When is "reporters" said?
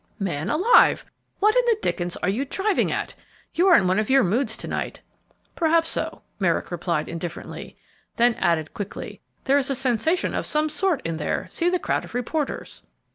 12.15-12.81